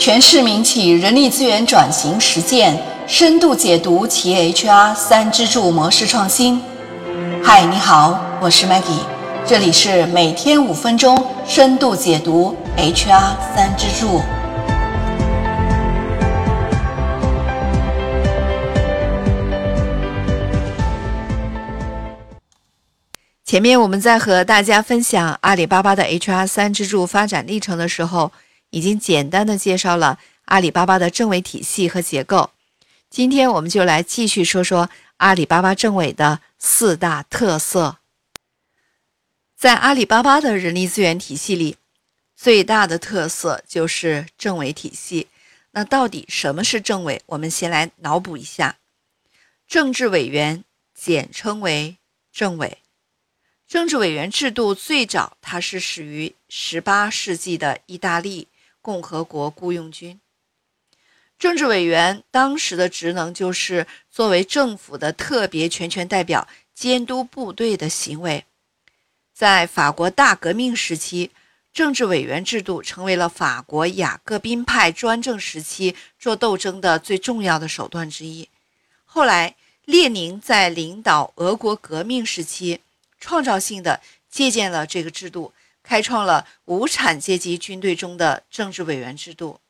[0.00, 2.74] 全市民企人力资源转型实践
[3.06, 6.58] 深度解读企业 HR 三支柱模式创新。
[7.44, 9.02] 嗨，你好，我是 Maggie，
[9.44, 14.22] 这里是每天五分钟深度解读 HR 三支柱。
[23.44, 28.32] 前面我们在和大家分享阿里巴巴的 HR 三支柱发展历程的时候，
[28.70, 32.50] 已经简单的介绍了阿里巴巴的政委体系和结构。
[33.08, 34.88] 今天我们就来继续说说
[35.18, 37.98] 阿里巴巴政委的四大特色。
[39.56, 41.76] 在阿里巴巴的人力资源体系里，
[42.34, 45.28] 最大的特色就是政委体系。
[45.72, 47.20] 那到底什么是政委？
[47.26, 48.78] 我们先来脑补一下：
[49.68, 50.64] 政治委员，
[50.94, 51.98] 简称为
[52.32, 52.78] 政委。
[53.68, 58.48] 政治委员制度最早，它是始于十八世纪的意大利
[58.80, 60.20] 共和国雇佣军。
[61.38, 68.44] 政治委员当时的职能就是作为政府的特别全权代表，监督部队的行为。
[69.32, 71.30] 在法国大革命时期，
[71.72, 78.48] 政治委员制度成为了法国雅各宾派专政时期做斗争的最重要的手段之一。
[79.04, 82.80] 后来，列宁在领导俄国革命时期。
[83.22, 84.00] 创造性的
[84.30, 89.60] 借鉴了这个制度，开创了无产阶级军队中的政治委员制度。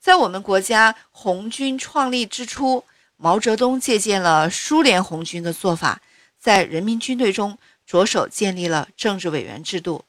[0.00, 2.84] 在我们国家红军创立之初，
[3.16, 6.00] 毛泽东借鉴了苏联红军的做法，
[6.38, 10.04] 在人民军队中着手建立了政治委员制度，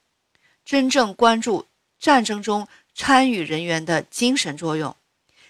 [0.63, 1.65] 真正关注
[1.99, 4.95] 战争中参与人员的精神作用，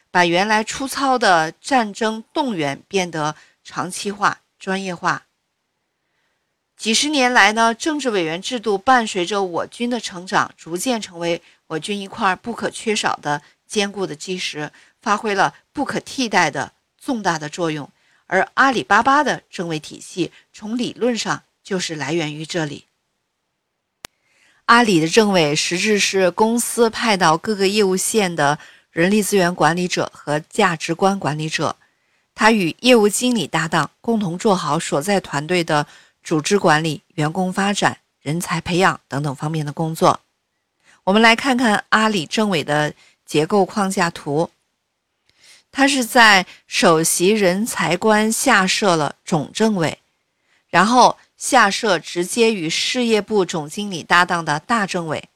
[0.09, 5.25] 把原来粗糙的战争动员变得长期化、专业化。
[6.79, 14.71] 几十年来呢，政治委员制度伴随着我军的成长，逐渐成为我军一块不可缺少的坚固的基石，
[15.01, 17.91] 发挥了不可替代的重大的作用。
[18.27, 22.85] 而阿里巴巴的政委体系，从理论上就是来源于这里。
[24.67, 28.57] 阿里的政委实质是公司派到各个业务线的
[28.91, 31.75] 人力资源管理者和价值观管理者，
[32.33, 35.85] 他与业务经理搭档，共同做好所在团队的。
[36.29, 40.19] 组织管理、员工发展、人才培养等等方面的工作，
[41.03, 42.93] 我们来看看阿里政委的
[43.25, 44.51] 结构框架图。
[45.71, 49.97] 它是在首席人才官下设了总政委，
[50.67, 55.29] 然后下设直接与事业部总经理搭档的大政委，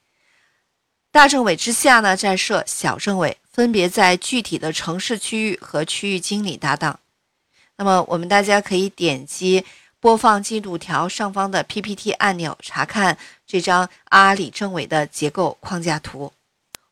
[1.09, 6.99] 大政委之下呢再设小政委，分别在具体的城市区域和区域经理搭档。
[7.77, 9.65] 那么我们大家可以点击。
[10.03, 16.33] 播放进度条上方的 PPT 按钮，查看这张阿里政委的结构框架图。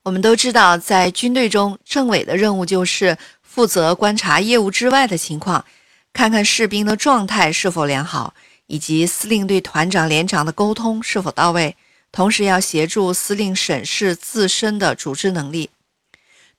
[0.03, 5.65] 我们都知道，在军队中，政委的任务就是负责观察业务之外的情况，
[6.13, 8.33] 看看士兵的状态是否良好，
[8.67, 11.75] 以及司令对团长、连长的沟通是否到位，
[12.13, 15.69] 同时要协助司令审视自身的组织能力。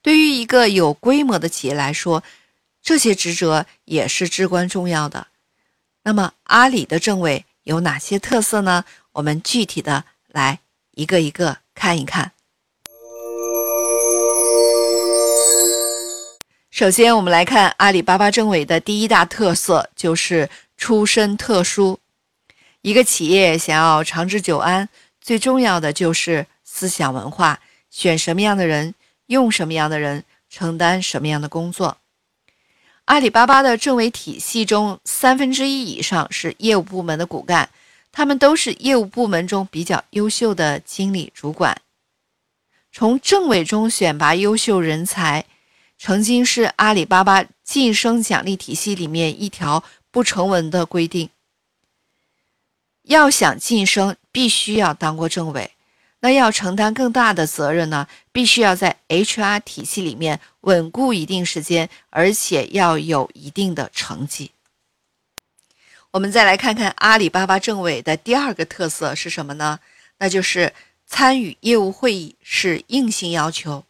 [0.03, 2.21] 对于一个有规模的企业来说，
[2.83, 5.25] 这些职责也是至关重要的。
[6.05, 8.83] 那么阿里的政委有哪些特色呢？
[9.13, 10.59] 我们具体的来
[10.91, 12.33] 一个一个看一看。
[16.69, 21.97] 首先，我们来看阿里巴巴政委的第一大特色，就是出身特殊。
[22.81, 24.89] 一个企业想要长治久安，
[25.21, 28.93] 最重要的就是思想文化，选什么样的人，
[29.27, 31.95] 用什么样的人，承担什么样的工作。
[33.05, 37.69] 阿里巴巴的政委体系中，三分之一以上是业务部门的骨干，
[38.13, 41.81] 他们都是业务部门中比较优秀的经理主管。
[42.93, 45.45] 从政委中选拔优秀人才，
[45.97, 51.29] 曾经是阿里巴巴晋升奖励体系里面一条不成文的规定。
[53.03, 55.72] 要想晋升，必须要当过政委。
[56.23, 58.07] 那要承担更大的责任呢？
[58.31, 64.51] 必须要在 HR 体系里面稳固一定时间，而且要有一定的成绩。
[66.11, 69.81] 我们再来看看阿里巴巴政委的第二个特色是什么呢？
[70.19, 70.73] 那就是
[71.05, 73.83] 参与业务会议是硬性要求。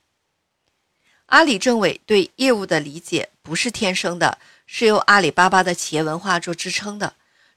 [1.27, 7.13] 阿里政委对业务的理解不是天生的，是由阿里巴巴的企业文化做支撑的。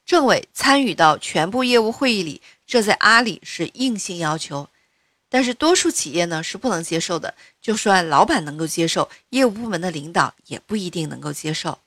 [0.06, 4.68] 政委参与到全部业务会议里，这在阿里是硬性要求，
[5.28, 7.34] 但是多数企业呢是不能接受的。
[7.60, 11.80] 就算老板能够接受，业务部门的领导也不一定能够接受。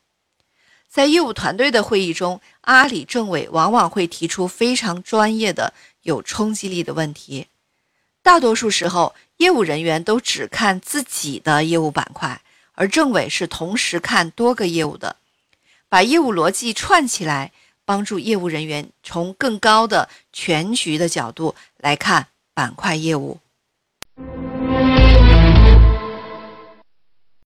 [0.90, 7.48] 在业务团队的会议中，阿里政委往往会提出非常专业的、有冲击力的问题。
[8.22, 12.42] 大多数时候，业务人员都只看自己的业务板块，
[12.74, 15.16] 而政委是同时看多个业务的，
[15.88, 17.54] 把业务逻辑串起来，
[17.90, 23.40] 帮助业务人员从更高的全局的角度来看板块业务。